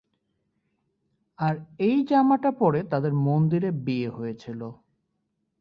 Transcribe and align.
আর 1.39 1.55
এই 1.79 1.97
জামাটা 2.03 2.51
পরে 2.51 2.79
তাদের 2.91 3.13
মন্দিরে 3.25 3.69
বিয়ে 3.85 4.09
হয়েছিলো। 4.09 4.67